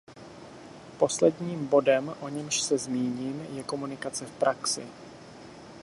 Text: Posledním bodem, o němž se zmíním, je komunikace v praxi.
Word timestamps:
Posledním 0.99 1.67
bodem, 1.67 2.15
o 2.21 2.29
němž 2.29 2.61
se 2.61 2.77
zmíním, 2.77 3.45
je 3.57 3.63
komunikace 3.63 4.25
v 4.25 4.31
praxi. 4.31 4.87